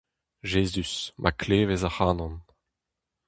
Jezuz, 0.51 0.93
ma 1.21 1.31
klevez 1.39 1.83
ac'hanon… 1.89 2.35